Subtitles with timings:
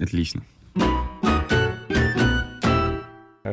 [0.00, 0.42] Отлично.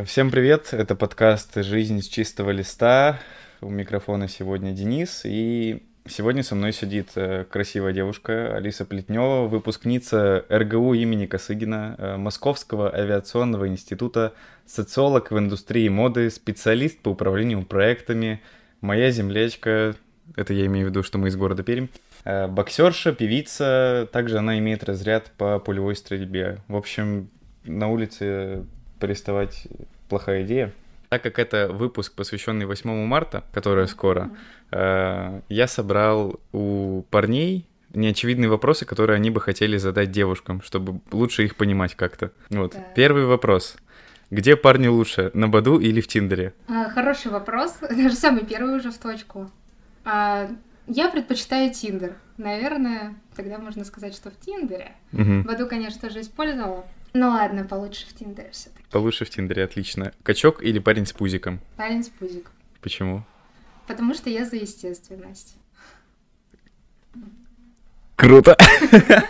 [0.05, 3.19] Всем привет, это подкаст «Жизнь с чистого листа».
[3.61, 10.45] У микрофона сегодня Денис, и сегодня со мной сидит э, красивая девушка Алиса Плетнева, выпускница
[10.51, 14.33] РГУ имени Косыгина, э, Московского авиационного института,
[14.67, 18.41] социолог в индустрии моды, специалист по управлению проектами,
[18.81, 19.95] моя землячка,
[20.35, 21.87] это я имею в виду, что мы из города Пермь,
[22.25, 26.57] боксерша, певица, также она имеет разряд по пулевой стрельбе.
[26.67, 27.29] В общем,
[27.63, 28.65] на улице
[28.99, 29.67] приставать
[30.09, 30.73] плохая идея.
[31.09, 34.31] Так как это выпуск, посвященный 8 марта, который скоро,
[34.71, 41.43] э, я собрал у парней неочевидные вопросы, которые они бы хотели задать девушкам, чтобы лучше
[41.43, 42.31] их понимать как-то.
[42.49, 42.73] Вот.
[42.73, 42.79] Да.
[42.95, 43.77] Первый вопрос.
[44.31, 46.53] Где парни лучше, на Баду или в Тиндере?
[46.67, 47.77] А, хороший вопрос.
[47.81, 49.49] Даже самый первый уже в точку.
[50.03, 50.49] А,
[50.87, 52.17] я предпочитаю Тиндер.
[52.37, 54.91] Наверное, тогда можно сказать, что в Тиндере.
[55.13, 55.43] Угу.
[55.43, 56.85] Баду, конечно, тоже использовала.
[57.13, 60.11] Ну ладно, получше в Тиндере все таки Получше в Тиндере, отлично.
[60.23, 61.61] Качок или парень с пузиком?
[61.77, 62.51] Парень с пузиком.
[62.81, 63.23] Почему?
[63.87, 65.55] Потому что я за естественность.
[68.15, 68.57] Круто!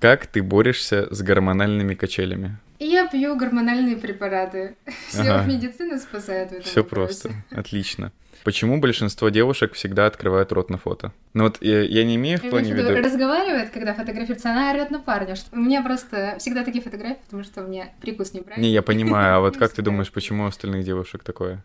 [0.00, 2.58] Как ты борешься с гормональными качелями?
[2.78, 4.76] Я пью гормональные препараты.
[5.08, 5.46] Все ага.
[5.46, 7.30] медицина спасает Все просто.
[7.50, 8.12] Отлично.
[8.44, 11.12] Почему большинство девушек всегда открывают рот на фото?
[11.34, 12.94] Ну вот я, я не имею в плане виду...
[12.96, 15.34] Разговаривает, когда фотографируется, она орёт на парня.
[15.34, 15.56] Что...
[15.56, 18.68] У меня просто всегда такие фотографии, потому что у меня прикус неправильный.
[18.68, 21.64] Не, я понимаю, а вот как ты думаешь, почему у остальных девушек такое?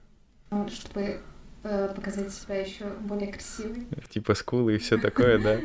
[0.67, 1.19] Чтобы
[1.63, 3.87] э, показать себя еще более красивой.
[4.09, 5.59] Типа скулы и все такое, да?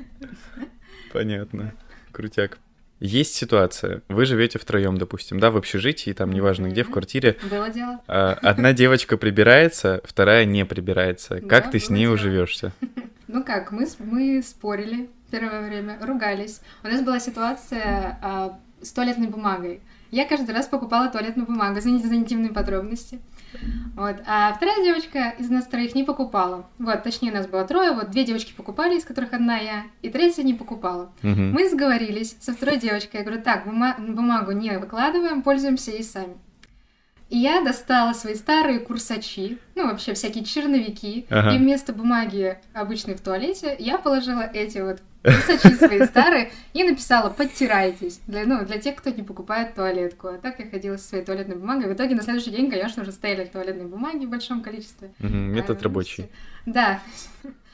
[1.12, 1.75] Понятно.
[2.12, 2.59] Крутяк.
[3.01, 7.37] Есть ситуация, вы живете втроем, допустим, да, в общежитии, там неважно где, в квартире.
[7.49, 8.01] Было дело.
[8.09, 11.41] А, одна девочка прибирается, вторая не прибирается.
[11.41, 12.15] Как да, ты с ней дело.
[12.15, 12.73] уживешься?
[13.31, 16.63] Ну как, мы, мы спорили первое время, ругались.
[16.83, 19.83] У нас была ситуация а, с туалетной бумагой.
[20.11, 23.21] Я каждый раз покупала туалетную бумагу, извините за интимные подробности.
[23.97, 24.16] Вот.
[24.26, 26.66] А вторая девочка из нас троих не покупала.
[26.78, 30.42] Вот, точнее, нас было трое, вот две девочки покупали, из которых одна я, и третья
[30.42, 31.12] не покупала.
[31.22, 31.41] Угу.
[31.41, 36.36] Мы сговорились со второй девочкой, я говорю, так, бума- бумагу не выкладываем, пользуемся ей сами.
[37.28, 41.55] И я достала свои старые курсачи, ну, вообще всякие черновики, ага.
[41.55, 47.28] и вместо бумаги обычной в туалете я положила эти вот курсачи свои старые и написала
[47.28, 50.28] «подтирайтесь», для, ну, для тех, кто не покупает туалетку.
[50.28, 51.93] А так я ходила со своей туалетной бумагой.
[51.93, 55.10] В итоге на следующий день, конечно, уже стояли туалетные бумаги в большом количестве.
[55.21, 56.31] Угу, метод а, рабочий.
[56.65, 57.00] Да.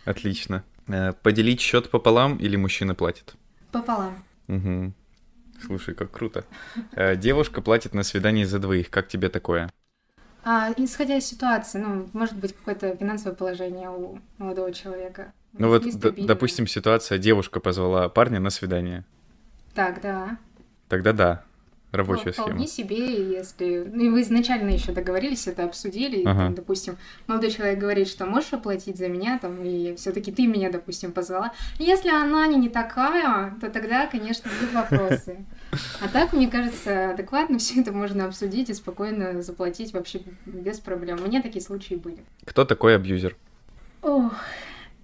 [0.04, 0.64] Отлично.
[0.88, 3.34] Э, поделить счет пополам или мужчина платит?
[3.70, 4.14] Пополам.
[4.48, 4.92] Угу.
[5.66, 6.44] Слушай, как круто.
[6.92, 8.90] Э, девушка платит на свидание за двоих.
[8.90, 9.70] Как тебе такое?
[10.44, 15.32] А, исходя из ситуации, ну, может быть, какое-то финансовое положение у молодого человека.
[15.52, 15.84] Ну вот,
[16.26, 19.04] допустим, ситуация, девушка позвала парня на свидание.
[19.74, 20.38] Так, да.
[20.88, 21.44] Тогда да
[21.94, 22.46] рабочая ну, схема.
[22.48, 23.88] Вполне себе, если...
[23.90, 26.44] Ну, и вы изначально еще договорились, это обсудили, ага.
[26.44, 26.96] там, допустим,
[27.26, 31.12] молодой человек говорит, что можешь оплатить за меня, там, и все таки ты меня, допустим,
[31.12, 31.52] позвала.
[31.78, 35.44] Если она не, не такая, то тогда, конечно, будут вопросы.
[36.00, 41.18] А так, мне кажется, адекватно все это можно обсудить и спокойно заплатить вообще без проблем.
[41.22, 42.18] У меня такие случаи были.
[42.44, 43.36] Кто такой абьюзер?
[44.02, 44.34] Ох,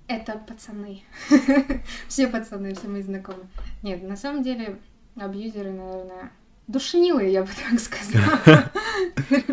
[0.09, 1.03] это пацаны.
[2.09, 3.47] все пацаны, все мои знакомые.
[3.83, 4.79] Нет, на самом деле,
[5.17, 6.31] абьюзеры, наверное,
[6.71, 8.71] душнилые, я бы так сказала.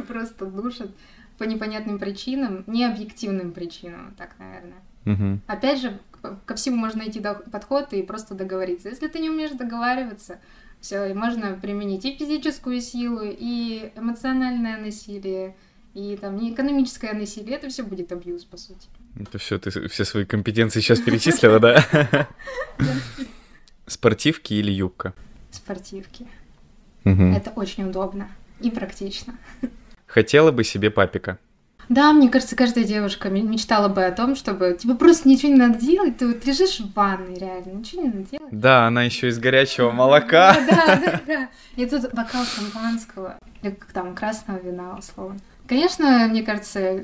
[0.07, 0.91] Просто душат
[1.37, 4.81] по непонятным причинам, необъективным причинам, так, наверное.
[5.05, 5.41] Угу.
[5.47, 5.99] Опять же,
[6.45, 8.89] ко всему можно найти подход и просто договориться.
[8.89, 10.39] Если ты не умеешь договариваться,
[10.81, 15.55] все, можно применить и физическую силу, и эмоциональное насилие,
[15.93, 17.55] и там не экономическое насилие.
[17.55, 18.87] Это все будет абьюз, по сути.
[19.19, 22.27] Это все, ты все свои компетенции сейчас перечислила, да?
[23.87, 25.13] Спортивки или юбка?
[25.49, 26.27] Спортивки.
[27.11, 27.23] Угу.
[27.35, 28.27] Это очень удобно
[28.59, 29.33] и практично.
[30.05, 31.37] Хотела бы себе папика.
[31.89, 35.79] Да, мне кажется, каждая девушка мечтала бы о том, чтобы тебе просто ничего не надо
[35.79, 38.51] делать, ты вот лежишь в ванной, реально, ничего не надо делать.
[38.51, 40.57] Да, она еще из горячего молока.
[40.69, 41.49] Да, да, да.
[41.77, 45.39] И тут бокал шампанского, или там красного вина, условно.
[45.65, 47.03] Конечно, мне кажется,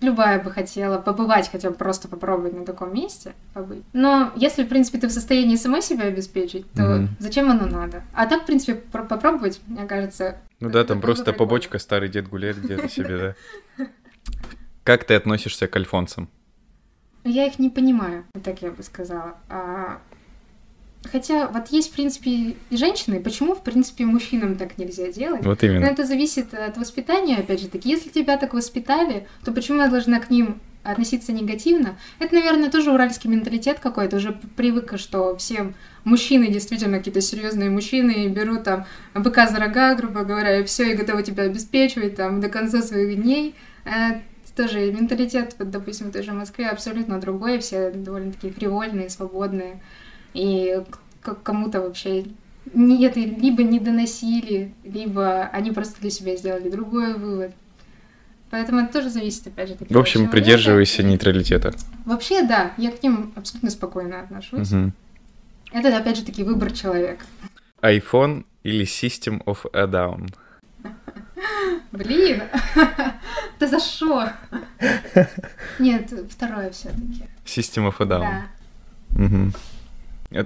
[0.00, 3.82] любая бы хотела побывать, хотя бы просто попробовать на таком месте побыть.
[3.92, 8.02] Но если, в принципе, ты в состоянии самой себя обеспечить, то mm зачем оно надо?
[8.12, 10.38] А так, в принципе, попробовать, мне кажется...
[10.60, 11.38] Ну да, там просто прикольно.
[11.38, 13.34] побочка, старый дед гуляет где-то себе,
[13.78, 13.86] да.
[14.84, 16.28] Как ты относишься к альфонсам?
[17.24, 19.36] Я их не понимаю, так я бы сказала.
[19.48, 19.98] А
[21.10, 22.30] Хотя вот есть, в принципе,
[22.70, 25.44] и женщины, почему, в принципе, мужчинам так нельзя делать?
[25.44, 25.80] Вот именно.
[25.80, 27.88] Но это зависит от воспитания, опять же таки.
[27.88, 31.98] Если тебя так воспитали, то почему я должна к ним относиться негативно.
[32.18, 34.16] Это, наверное, тоже уральский менталитет какой-то.
[34.16, 35.72] Уже привык, что все
[36.04, 40.96] мужчины, действительно какие-то серьезные мужчины, берут там быка за рога, грубо говоря, и все, и
[40.96, 43.54] готовы тебя обеспечивать там до конца своих дней.
[43.84, 44.22] Это
[44.56, 49.80] тоже менталитет, вот, допустим, в той же Москве абсолютно другой, все довольно-таки фривольные, свободные.
[50.36, 50.82] И
[51.42, 52.26] кому-то вообще
[52.74, 57.52] нет, либо не доносили, либо они просто для себя сделали другой вывод.
[58.50, 59.76] Поэтому это тоже зависит, опять же.
[59.88, 61.74] В общем, придерживайся нейтралитета.
[62.04, 64.72] Вообще, да, я к ним абсолютно спокойно отношусь.
[64.72, 64.92] Угу.
[65.72, 67.24] Это, опять же, таки выбор человека.
[67.80, 70.32] iPhone или System of a Down?
[71.92, 72.42] Блин,
[73.58, 74.30] да за что?
[75.78, 78.20] Нет, второе все таки System of a Down.
[78.20, 78.46] Да.
[79.24, 79.52] Угу.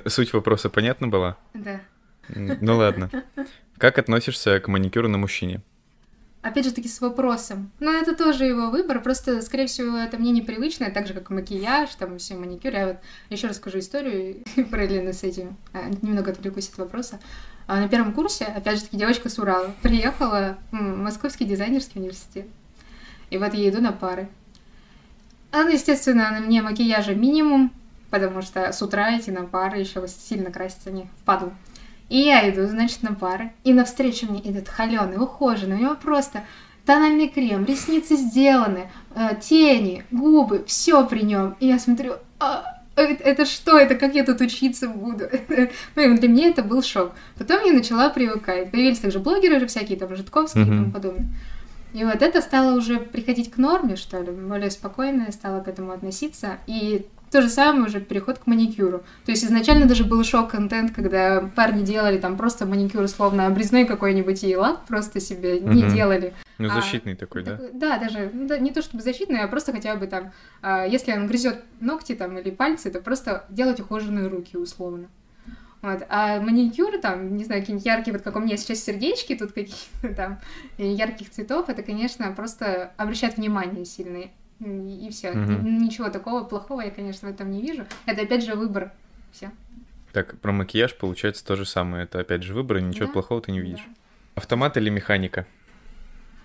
[0.07, 1.37] Суть вопроса понятна была?
[1.55, 1.81] Да.
[2.29, 3.11] Ну ладно.
[3.79, 5.63] Как относишься к маникюру на мужчине?
[6.43, 7.71] Опять же таки с вопросом.
[7.81, 11.95] Но это тоже его выбор, просто, скорее всего, это мне непривычно, так же, как макияж,
[11.97, 12.73] там, все маникюр.
[12.73, 12.97] Я вот
[13.29, 17.21] еще расскажу историю параллельно с этим, а, немного отвлекусь от вопроса.
[17.67, 22.47] А на первом курсе, опять же таки, девочка с Урала приехала в Московский дизайнерский университет.
[23.29, 24.29] И вот я иду на пары.
[25.51, 27.71] Она, естественно, на мне макияжа минимум,
[28.11, 31.53] потому что с утра идти на пары еще сильно краситься не впадло.
[32.09, 33.53] И я иду, значит, на пары.
[33.63, 35.77] И навстречу мне идет холеный, ухоженный.
[35.77, 36.43] У него просто
[36.85, 41.57] тональный крем, ресницы сделаны, э, тени, губы, все при нем.
[41.61, 43.79] И я смотрю, а, это, это что?
[43.79, 45.27] Это как я тут учиться буду?
[45.95, 47.13] ну, для меня это был шок.
[47.39, 48.73] Потом я начала привыкать.
[48.73, 50.75] Появились также блогеры же всякие, там, Житковские mm-hmm.
[50.75, 51.29] и тому подобное.
[51.93, 55.69] И вот это стало уже приходить к норме, что ли, более спокойно я стала к
[55.69, 56.59] этому относиться.
[56.67, 59.05] И то же самое уже переход к маникюру.
[59.25, 64.43] То есть изначально даже был шок-контент, когда парни делали там просто маникюр, словно обрезной какой-нибудь
[64.43, 65.71] и лак просто себе угу.
[65.71, 66.35] не делали.
[66.59, 67.61] Ну, а, защитный а, такой, да?
[67.73, 71.13] Да, даже ну, да, не то чтобы защитный, а просто хотя бы там, а, если
[71.13, 75.09] он грызет ногти там или пальцы, то просто делать ухоженные руки условно.
[75.83, 76.05] Вот.
[76.11, 80.15] А маникюр, там, не знаю, какие-нибудь яркие, вот как у меня сейчас сердечки тут какие-то
[80.15, 80.41] там,
[80.77, 84.31] ярких цветов, это, конечно, просто обращает внимание сильное
[84.61, 85.31] и все.
[85.31, 85.53] Угу.
[85.63, 87.87] Ничего такого плохого я, конечно, в этом не вижу.
[88.07, 88.93] Это опять же выбор.
[89.33, 89.51] Все.
[90.13, 92.05] Так, про макияж получается то же самое.
[92.05, 93.13] Это опять же выбор, и ничего да?
[93.13, 93.85] плохого ты не видишь.
[93.87, 93.93] Да.
[94.37, 95.47] Автомат или механика?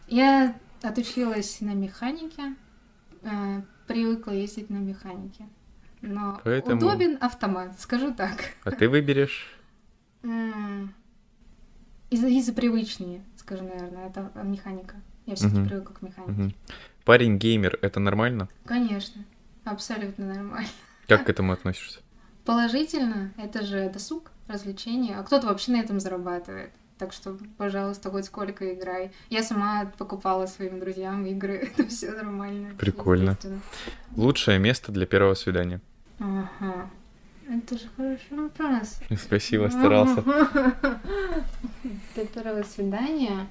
[0.07, 2.55] Я отучилась на механике,
[3.23, 5.47] э, привыкла ездить на механике.
[6.01, 6.77] Но Поэтому...
[6.77, 8.53] удобен автомат, скажу так.
[8.63, 9.57] А ты выберешь?
[12.11, 14.95] Из-за из привычнее, скажу, наверное, это механика.
[15.25, 15.69] Я все-таки угу.
[15.69, 16.43] привыкла к механике.
[16.43, 16.53] Угу.
[17.05, 18.49] Парень геймер это нормально?
[18.65, 19.23] Конечно,
[19.63, 20.67] абсолютно нормально.
[21.07, 21.99] Как к этому относишься?
[22.45, 26.71] Положительно, это же досуг, развлечение, а кто-то вообще на этом зарабатывает.
[26.97, 29.11] Так что, пожалуйста, хоть сколько играй.
[29.29, 32.73] Я сама покупала своим друзьям игры, это все нормально.
[32.75, 33.37] Прикольно.
[34.15, 35.81] Лучшее место для первого свидания.
[36.19, 36.89] Ага.
[37.47, 38.99] Это же хороший вопрос.
[39.21, 40.23] Спасибо, старался.
[42.15, 43.47] Для первого свидания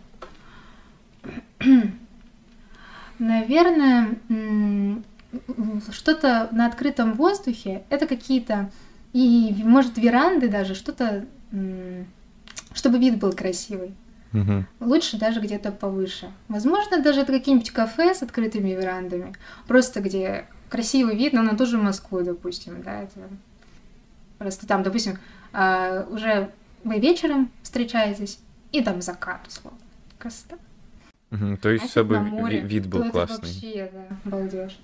[3.19, 4.17] Наверное,
[5.91, 8.71] что-то на открытом воздухе, это какие-то,
[9.13, 11.25] и может веранды даже, что-то,
[12.75, 13.95] чтобы вид был красивый.
[14.33, 14.65] Угу.
[14.81, 16.31] Лучше даже где-то повыше.
[16.49, 19.33] Возможно, даже это какие-нибудь кафе с открытыми верандами,
[19.69, 23.29] просто где красивый вид, но на ту же Москву, допустим, да, это
[24.39, 25.19] просто там, допустим,
[25.53, 26.51] а, уже
[26.83, 28.41] вы вечером встречаетесь,
[28.73, 29.79] и там закат, условно.
[30.19, 30.57] Красота.
[31.35, 33.49] Угу, то есть, а чтобы море, вид был классный.
[33.49, 34.79] вообще, да, балдеж.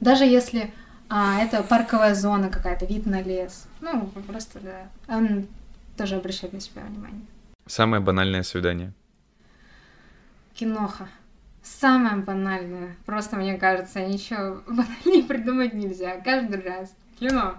[0.00, 0.72] Даже если
[1.08, 3.66] а, это парковая зона какая-то, вид на лес.
[3.80, 4.88] Ну, просто, да.
[5.08, 5.46] Он
[5.96, 7.22] тоже обращает на себя внимание.
[7.66, 8.92] Самое банальное свидание?
[10.52, 11.08] Киноха.
[11.62, 12.96] Самое банальное.
[13.06, 16.20] Просто, мне кажется, ничего банальнее придумать нельзя.
[16.20, 16.94] Каждый раз.
[17.18, 17.56] Кино.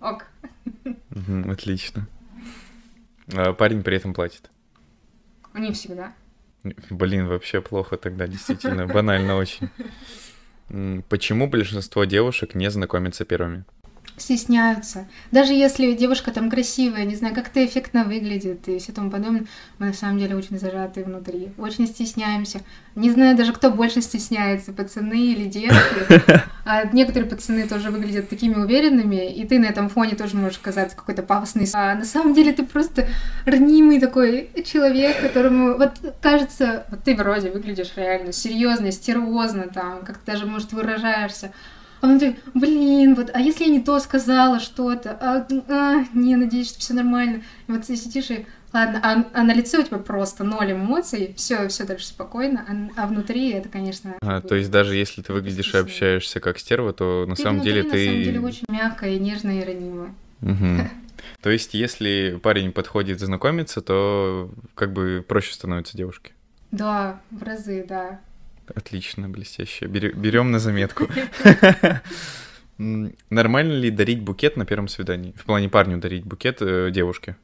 [0.00, 0.26] Ок.
[0.84, 2.06] Угу, отлично.
[3.34, 4.50] А парень при этом платит?
[5.54, 6.12] Не всегда.
[6.90, 9.68] Блин, вообще плохо тогда, действительно, банально очень.
[11.08, 13.64] Почему большинство девушек не знакомятся первыми?
[14.16, 15.06] Стесняются.
[15.30, 19.46] Даже если девушка там красивая, не знаю, как-то эффектно выглядит и все тому подобное,
[19.78, 22.60] мы на самом деле очень зажаты внутри, очень стесняемся.
[22.94, 26.22] Не знаю даже, кто больше стесняется, пацаны или девушки.
[26.68, 30.96] А некоторые пацаны тоже выглядят такими уверенными, и ты на этом фоне тоже можешь казаться
[30.96, 31.68] какой-то пафосный.
[31.72, 33.06] А на самом деле ты просто
[33.44, 40.18] ранимый такой человек, которому вот кажется, вот ты вроде выглядишь реально серьезно, стервозно там, как
[40.18, 41.52] то даже, может, выражаешься.
[42.10, 45.12] Он такой, блин, вот, а если я не то сказала что-то?
[45.20, 47.42] А, а, не, надеюсь, что все нормально.
[47.68, 51.32] И вот ты сидишь и Ладно, а, а на лице у тебя просто ноль эмоций,
[51.36, 54.16] все, все дальше спокойно, а, а внутри это, конечно.
[54.20, 57.60] А, то есть даже если ты выглядишь и общаешься как стерва, то на ты самом
[57.60, 58.06] внутри, деле на ты.
[58.06, 60.14] самом деле очень мягкая и нежная и ранимая.
[60.40, 60.90] Мгм.
[61.42, 66.32] То есть если парень подходит знакомиться, то как бы проще становится девушке.
[66.70, 68.20] Да, в разы, да.
[68.74, 69.86] Отлично, блестяще.
[69.86, 71.08] Берем на заметку.
[72.78, 75.32] Нормально ли дарить букет на первом свидании?
[75.36, 77.36] В плане парню дарить букет э, девушке?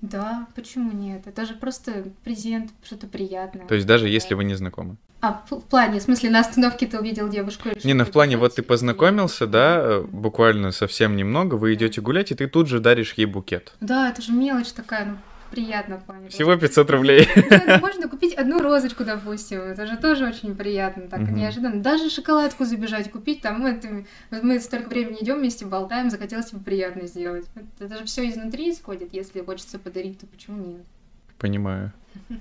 [0.00, 1.26] Да, почему нет?
[1.26, 3.66] Это же просто презент, что-то приятное.
[3.66, 4.96] То есть даже если вы не знакомы?
[5.20, 7.68] А, в, в плане, в смысле, на остановке ты увидел девушку?
[7.84, 12.30] Не, ну в плане, вот ты познакомился, да, э, буквально совсем немного, вы идете гулять,
[12.32, 13.74] и ты тут же даришь ей букет.
[13.80, 15.16] Да, это же мелочь такая, ну,
[15.50, 16.28] приятно в плане.
[16.28, 17.28] Всего 500 рублей.
[17.50, 21.34] Да, можно купить одну розочку, допустим, это же тоже очень приятно, так Мгм.
[21.34, 21.80] неожиданно.
[21.82, 26.60] Даже шоколадку забежать купить, там мы, ты- мы столько времени идем вместе, болтаем, захотелось тебе
[26.60, 27.46] приятно сделать.
[27.54, 30.80] Это, это же все изнутри исходит, если хочется подарить, то почему нет?
[31.38, 31.92] Понимаю.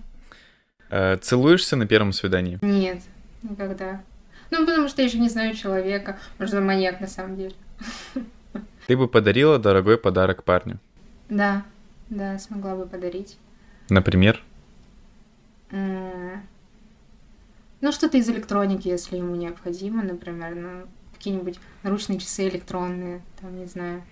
[0.92, 2.58] Э, Целуешься на первом свидании?
[2.64, 3.00] Нет,
[3.44, 4.02] никогда.
[4.50, 7.54] Ну, потому что я еще не знаю человека, может, он маньяк на самом деле.
[8.88, 10.80] Ты бы подарила дорогой подарок парню?
[11.30, 11.64] Да,
[12.10, 13.38] да, смогла бы подарить.
[13.90, 14.42] Например?
[15.72, 16.42] М,
[17.82, 20.70] Ну, что-то из электроники, если ему необходимо, например, ну,
[21.14, 24.04] какие-нибудь наручные часы электронные, там, не знаю.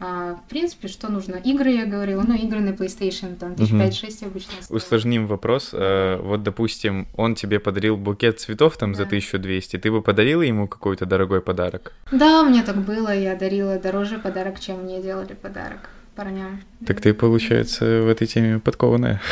[0.00, 1.36] А, в принципе, что нужно?
[1.36, 3.80] Игры, я говорила, ну, игры на PlayStation, там, тысяч Мгм.
[3.80, 4.70] пять-шесть обычно стоят.
[4.70, 5.70] Усложним вопрос.
[5.72, 9.08] Э, Вот, допустим, он тебе подарил букет цветов там за Да.
[9.10, 9.76] 1200.
[9.78, 11.92] Ты бы подарила ему какой-то дорогой подарок?
[12.12, 16.60] Да, у меня так было, я дарила дороже подарок, чем мне делали подарок парням.
[16.84, 19.22] Так ты, получается, в этой теме подкованная.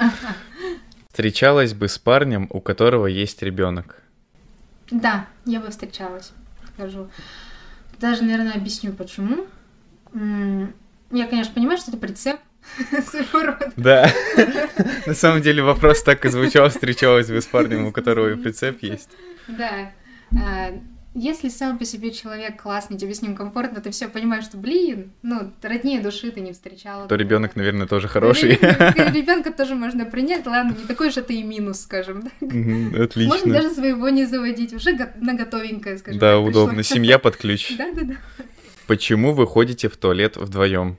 [1.10, 4.02] Встречалась бы с парнем, у которого есть ребенок.
[4.90, 6.32] Да, я бы встречалась,
[6.74, 7.08] скажу.
[7.98, 9.46] Даже, наверное, объясню, почему.
[10.12, 12.36] Я, конечно, понимаю, что это прицеп.
[13.76, 14.10] Да.
[15.06, 16.68] На самом деле вопрос так и звучал.
[16.68, 19.08] Встречалась бы с парнем, у которого и прицеп есть.
[19.48, 19.92] Да.
[21.16, 24.56] А, Если сам по себе человек классный, тебе с ним комфортно, ты все понимаешь, что,
[24.58, 27.08] блин, ну, роднее души ты не встречала.
[27.08, 28.50] То ребенок, наверное, тоже хороший.
[28.56, 32.22] Ребенка тоже можно принять, ладно, не такой же это и минус, скажем.
[32.22, 32.30] да.
[32.40, 33.52] Мгм, Можно Отлично.
[33.52, 36.20] даже своего не заводить, уже на готовенькое, скажем.
[36.20, 36.82] Да, так, удобно.
[36.82, 37.76] Семья под ключ.
[37.78, 38.16] Да-да-да.
[38.86, 40.96] Почему вы ходите в туалет вдвоем?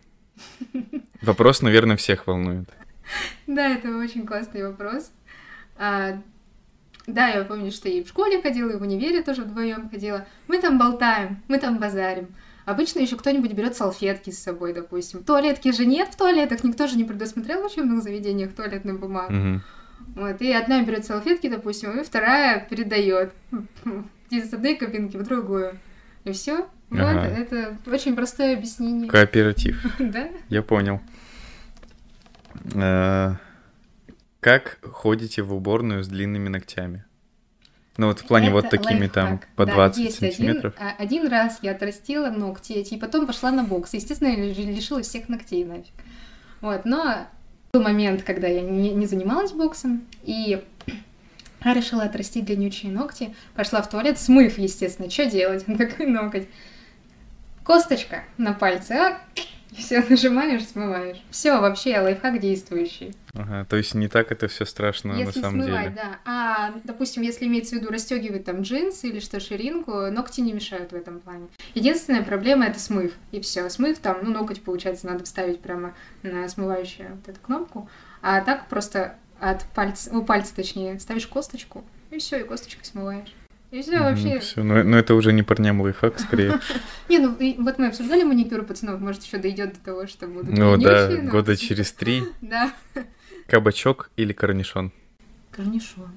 [1.21, 2.69] Вопрос, наверное, всех волнует.
[3.47, 5.11] Да, это очень классный вопрос.
[7.07, 10.25] Да, я помню, что и в школе ходила, и в универе тоже вдвоем ходила.
[10.47, 12.27] Мы там болтаем, мы там базарим.
[12.65, 15.23] Обычно еще кто-нибудь берет салфетки с собой, допустим.
[15.23, 19.31] Туалетки же нет в туалетах, никто же не предусмотрел в учебных заведениях туалетную бумагу.
[19.33, 19.61] Мгм.
[20.15, 23.31] Вот, и одна берет салфетки, допустим, и вторая передает
[24.29, 25.79] из одной кабинки в другую.
[26.25, 26.67] И все.
[26.89, 27.21] Вот, Ага.
[27.27, 29.09] это очень простое объяснение.
[29.09, 29.81] Кооператив.
[29.99, 30.27] Да?
[30.49, 30.99] Я понял.
[34.47, 37.03] Как ходите в уборную с длинными ногтями?
[37.97, 39.49] Ну вот в плане вот Это такими там лайфхак.
[39.57, 40.73] по Да, 20 есть один- сантиметров.
[40.79, 43.93] а, Один, раз я отрастила ногти и потом пошла на бокс.
[43.93, 45.91] Естественно, я ли- лишилась всех ногтей нафиг.
[46.61, 47.27] Вот, но
[47.73, 50.63] был момент, когда я не, не занималась боксом, и
[51.65, 53.35] я решила отрастить длиннючие ногти.
[53.53, 55.09] Пошла в туалет, смыв, естественно.
[55.09, 55.65] Что делать?
[55.77, 56.47] Такой ноготь.
[57.65, 59.21] Косточка на пальце, а?
[59.75, 61.17] Все нажимаешь, смываешь.
[61.29, 63.13] Все, вообще лайфхак действующий.
[63.33, 65.95] Ага, то есть не так это все страшно на Если самом смывать, деле.
[65.95, 66.19] да.
[66.25, 70.91] А, допустим, если имеется в виду расстегивать там джинсы или что, ширинку, ногти не мешают
[70.91, 71.47] в этом плане.
[71.75, 73.13] Единственная проблема это смыв.
[73.31, 73.69] И все.
[73.69, 75.93] Смыв там, ну, ноготь, получается, надо вставить прямо
[76.23, 77.89] на смывающую вот эту кнопку.
[78.21, 83.33] А так просто от пальца, у пальца точнее, ставишь косточку, и все, и косточкой смываешь.
[83.71, 84.39] И все вообще.
[84.39, 86.59] Все, но, но это уже не парням лайфхак, скорее.
[87.09, 90.77] Не, ну вот мы обсуждали маникюр пацанов, может, еще дойдет до того, что будут Ну
[90.77, 92.23] да, года через три.
[92.41, 92.73] Да.
[93.47, 94.93] Кабачок или корнишон?
[95.51, 96.11] Корнишон.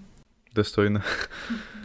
[0.54, 1.04] Достойно.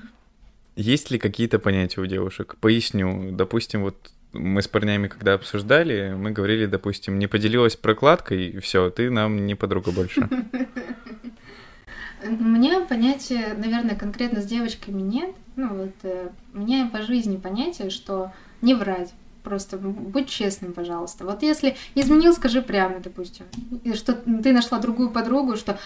[0.75, 2.57] Есть ли какие-то понятия у девушек?
[2.59, 3.31] Поясню.
[3.31, 8.89] Допустим, вот мы с парнями, когда обсуждали, мы говорили, допустим, не поделилась прокладкой, и все,
[8.89, 10.27] ты нам не подруга больше.
[12.29, 15.35] Меня понятия, наверное, конкретно с девочками нет.
[15.55, 19.13] Ну вот, э, меня по жизни понятие, что не врать.
[19.43, 21.23] Просто будь честным, пожалуйста.
[21.23, 23.45] Вот если изменил, скажи прямо, допустим,
[23.93, 25.77] что ты нашла другую подругу, что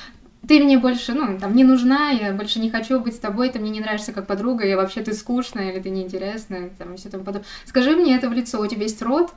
[0.48, 3.60] ты мне больше, ну, там, не нужна, я больше не хочу быть с тобой, ты
[3.60, 7.10] мне не нравишься как подруга, я вообще ты скучная или ты неинтересная, там, и все
[7.10, 7.48] тому подобное.
[7.66, 9.32] Скажи мне это в лицо, у тебя есть рот,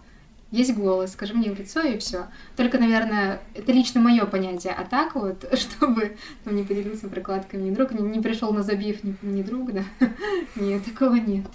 [0.53, 2.27] есть голос, скажи мне в лицо, и все.
[2.57, 4.75] Только, наверное, это лично мое понятие.
[4.75, 9.03] А так вот, чтобы ну, не поделился прокладками ни друг, не, не пришел на забив
[9.03, 9.85] ни, ни друг, да.
[10.55, 11.47] Нет, такого нет.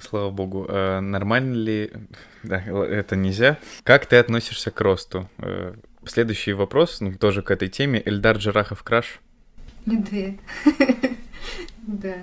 [0.00, 0.66] Слава богу.
[0.68, 1.92] А нормально ли...
[2.42, 3.58] Да, это нельзя.
[3.82, 5.28] Как ты относишься к росту?
[5.38, 5.74] Э,
[6.06, 8.00] следующий вопрос, ну, тоже к этой теме.
[8.04, 9.20] Эльдар Джарахов краш?
[9.86, 10.34] Да.
[11.82, 12.14] Да.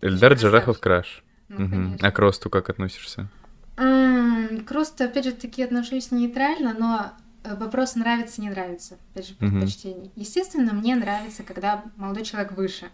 [0.00, 1.22] Эльдар Джарахов краш.
[1.48, 3.28] Ну, а к росту как относишься?
[3.76, 7.12] К росту, опять же, таки отношусь нейтрально, но
[7.44, 10.10] э, вопрос нравится, не нравится, опять же, предпочтений.
[10.16, 12.88] Естественно, мне нравится, когда молодой человек выше.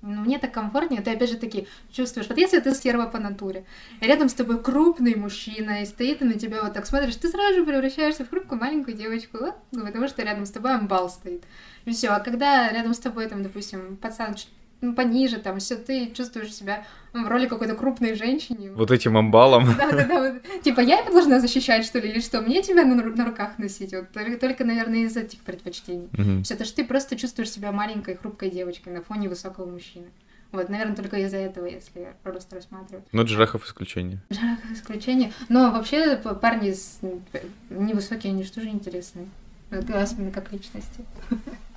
[0.00, 3.64] Ну, мне так комфортнее, ты опять же таки чувствуешь, вот если ты стерва по натуре,
[4.00, 7.28] и рядом с тобой крупный мужчина, и стоит и на тебя вот так смотришь, ты
[7.28, 11.44] сразу же превращаешься в хрупкую маленькую девочку, вот, потому что рядом с тобой амбал стоит.
[11.84, 12.08] И все.
[12.08, 14.36] А когда рядом с тобой, там, допустим, пацан ну,
[14.90, 18.72] пониже, там, все, ты чувствуешь себя в роли какой-то крупной женщины.
[18.72, 19.74] Вот этим амбалом.
[19.78, 20.62] Да-да-да, вот.
[20.62, 22.40] типа я это должна защищать, что ли, или что?
[22.40, 23.94] Мне тебя на, на руках носить?
[23.94, 24.10] Вот
[24.40, 26.08] только, наверное, из этих предпочтений.
[26.12, 26.42] Угу.
[26.44, 30.06] Все, это что ты просто чувствуешь себя маленькой, хрупкой девочкой на фоне высокого мужчины.
[30.50, 33.04] Вот, наверное, только из-за этого, если просто рассматривать.
[33.12, 34.20] Но Джарахов исключение.
[34.30, 35.32] Джарахов исключение.
[35.48, 37.00] Но вообще парни с...
[37.70, 39.28] невысокие, они же тоже интересные.
[39.70, 41.04] Особенно как личности.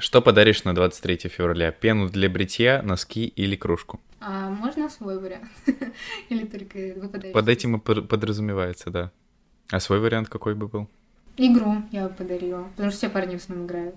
[0.00, 1.72] Что подаришь на 23 февраля?
[1.72, 4.00] Пену для бритья, носки или кружку?
[4.20, 5.50] А, можно свой вариант?
[6.28, 7.34] или только вы подарите?
[7.34, 9.10] Под этим и подразумевается, да.
[9.70, 10.88] А свой вариант какой бы был?
[11.36, 13.96] Игру я бы подарила, потому что все парни в основном играют.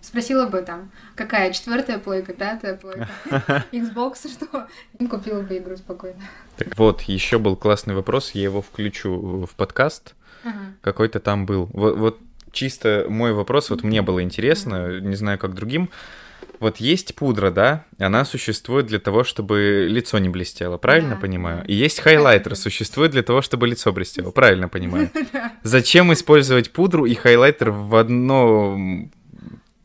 [0.00, 3.08] Спросила бы там, какая четвертая плойка, пятая плойка,
[3.70, 4.66] Xbox, что?
[4.98, 6.20] И купила бы игру спокойно.
[6.56, 10.16] Так вот, еще был классный вопрос, я его включу в подкаст.
[10.42, 10.74] Ага.
[10.80, 11.66] Какой-то там был.
[11.72, 12.18] Вот, вот
[12.52, 15.90] чисто мой вопрос, вот мне было интересно, не знаю, как другим.
[16.58, 21.64] Вот есть пудра, да, она существует для того, чтобы лицо не блестело, правильно да, понимаю?
[21.66, 25.10] И есть хайлайтер, существует для того, чтобы лицо блестело, правильно понимаю?
[25.62, 28.78] Зачем использовать пудру и хайлайтер в одно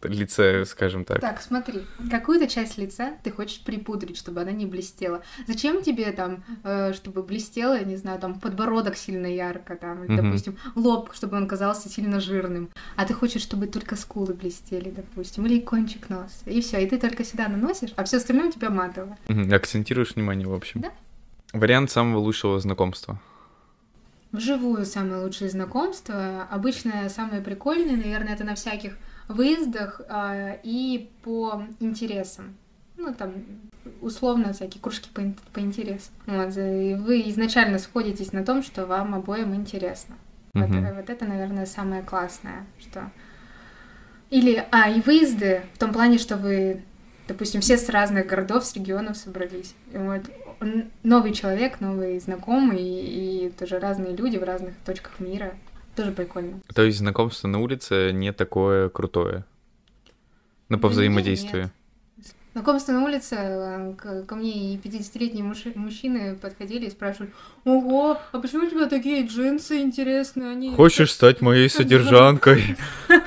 [0.08, 1.20] лице, скажем так.
[1.20, 5.24] Так, смотри, какую-то часть лица ты хочешь припудрить, чтобы она не блестела.
[5.48, 10.58] Зачем тебе там, э, чтобы блестело, не знаю, там подбородок сильно ярко, там, или, допустим,
[10.76, 12.70] лоб, чтобы он казался сильно жирным.
[12.96, 16.36] А ты хочешь, чтобы только скулы блестели, допустим, или кончик носа.
[16.46, 19.18] И все, и ты только сюда наносишь, а все остальное у тебя матово.
[19.52, 20.82] Акцентируешь внимание, в общем.
[20.82, 20.92] Да.
[21.54, 23.20] Вариант самого лучшего знакомства.
[24.32, 26.44] Вживую самое лучшее знакомство.
[26.52, 32.56] Обычно самое прикольное, наверное, это на всяких выездах э, и по интересам.
[32.98, 33.34] Ну, там,
[34.02, 35.22] условно, всякие кружки по,
[35.54, 36.14] по интересам.
[36.26, 40.16] Вот, и вы изначально сходитесь на том, что вам обоим интересно.
[40.54, 40.80] Вот, угу.
[40.96, 43.12] вот это, наверное, самое классное, что...
[44.30, 46.82] Или, а, и выезды в том плане, что вы,
[47.28, 49.76] допустим, все с разных городов, с регионов собрались.
[49.92, 50.24] И вот
[51.04, 55.54] новый человек, новый знакомый, и, и тоже разные люди в разных точках мира.
[55.96, 56.62] Тоже прикольно.
[56.74, 59.46] То есть знакомство на улице не такое крутое?
[60.70, 61.64] Ну, по взаимодействию.
[61.64, 61.72] Нет.
[62.56, 63.94] Знакомство на улице, э,
[64.26, 67.34] ко мне и 50-летние мужчины подходили и спрашивали,
[67.66, 70.52] ого, а почему у тебя такие джинсы интересные?
[70.52, 70.72] Они...
[70.72, 72.78] Хочешь стать моей содержанкой?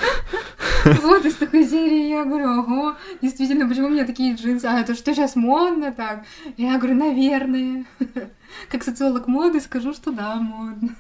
[1.03, 4.65] Вот из такой серии я говорю, ого, действительно, почему у меня такие джинсы?
[4.65, 6.25] А это что сейчас модно так?
[6.57, 7.85] Я говорю, наверное.
[8.71, 10.95] Как социолог моды скажу, что да, модно.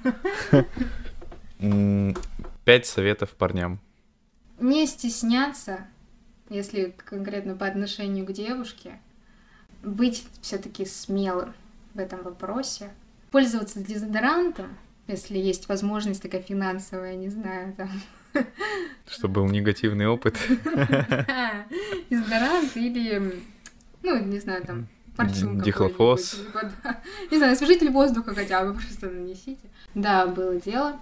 [1.58, 3.80] Пять советов парням.
[4.60, 5.86] Не стесняться,
[6.48, 8.98] если конкретно по отношению к девушке,
[9.82, 11.54] быть все-таки смелым
[11.94, 12.90] в этом вопросе,
[13.30, 17.90] пользоваться дезодорантом, если есть возможность такая финансовая, не знаю, там.
[19.08, 20.36] Чтобы был негативный опыт.
[22.10, 23.42] Дезодорант или,
[24.02, 26.40] ну, не знаю, там, парфюм Дихлофос.
[27.30, 29.68] Не знаю, освежитель воздуха хотя бы просто нанесите.
[29.94, 31.00] Да, было дело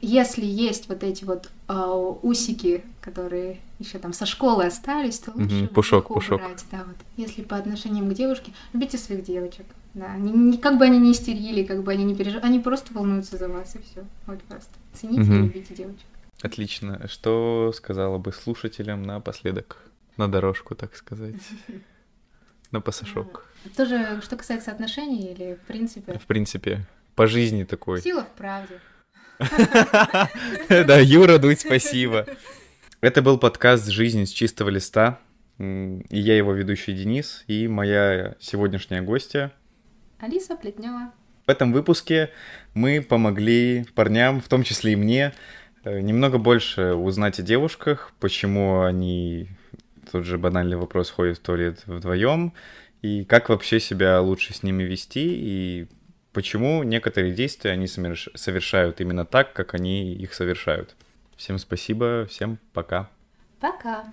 [0.00, 5.64] если есть вот эти вот а, усики, которые еще там со школы остались, то лучше
[5.64, 6.40] угу, пушок, пушок.
[6.40, 6.96] Убрать, да, вот.
[7.16, 9.66] Если по отношениям к девушке, любите своих девочек.
[9.94, 12.92] Да, они, не, как бы они не истерили, как бы они не переживали, они просто
[12.92, 14.04] волнуются за вас, и все.
[14.26, 14.70] Вот просто.
[14.92, 15.32] Цените угу.
[15.32, 16.06] и любите девочек.
[16.42, 17.08] Отлично.
[17.08, 19.78] Что сказала бы слушателям напоследок?
[20.16, 21.36] На дорожку, так сказать.
[22.70, 23.46] На пасашок.
[23.76, 26.18] Тоже, что касается отношений или в принципе?
[26.18, 26.86] В принципе
[27.18, 28.00] по жизни такой.
[28.00, 28.78] Сила в правде.
[30.68, 32.26] Да, Юра, Дудь, спасибо.
[33.00, 35.18] Это был подкаст «Жизнь с чистого листа».
[35.58, 39.52] И я его ведущий Денис, и моя сегодняшняя гостья...
[40.20, 41.12] Алиса Плетнева.
[41.44, 42.30] В этом выпуске
[42.74, 45.32] мы помогли парням, в том числе и мне,
[45.82, 49.48] э, немного больше узнать о девушках, почему они,
[50.12, 52.52] тут же банальный вопрос, ходят в туалет вдвоем,
[53.02, 55.88] и как вообще себя лучше с ними вести, и
[56.32, 60.94] почему некоторые действия они совершают именно так, как они их совершают.
[61.36, 63.08] Всем спасибо, всем пока.
[63.60, 64.12] Пока.